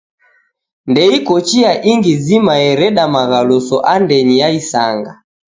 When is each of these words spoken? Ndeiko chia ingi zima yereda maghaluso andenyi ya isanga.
Ndeiko 0.89 1.35
chia 1.47 1.71
ingi 1.91 2.13
zima 2.25 2.53
yereda 2.63 3.03
maghaluso 3.15 3.75
andenyi 3.93 4.35
ya 4.41 4.49
isanga. 4.59 5.11